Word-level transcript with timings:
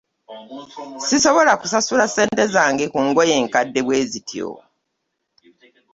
Sisobola 1.07 1.51
kusasula 1.61 2.05
ssente 2.09 2.43
zange 2.53 2.85
ku 2.93 2.99
ngoye 3.07 3.33
enkadde 3.41 3.79
bwezityo. 3.85 4.49